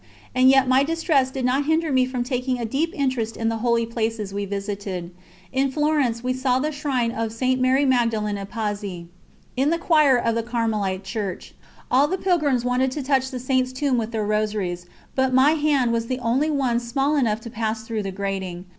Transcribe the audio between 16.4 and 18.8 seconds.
one small enough to pass through the grating.